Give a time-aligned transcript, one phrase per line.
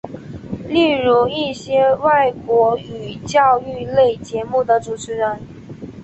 [0.67, 5.39] 例如一些外国语教育类节目的主持人。